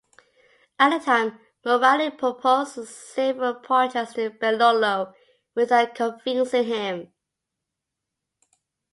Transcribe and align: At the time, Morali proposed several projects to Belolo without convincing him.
At 0.79 0.97
the 0.97 1.05
time, 1.05 1.39
Morali 1.63 2.09
proposed 2.17 2.87
several 2.87 3.53
projects 3.53 4.13
to 4.13 4.31
Belolo 4.31 5.13
without 5.53 5.93
convincing 5.93 6.63
him. 6.63 7.13